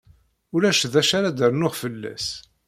Ulac 0.55 0.81
d 0.91 0.93
acu 1.01 1.13
ara 1.17 1.29
d-rnuɣ 1.37 1.73
fell-as. 1.81 2.27